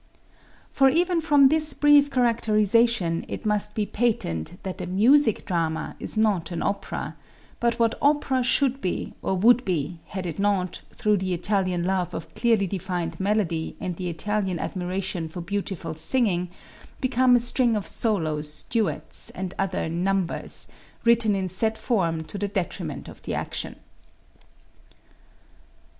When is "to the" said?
22.23-22.47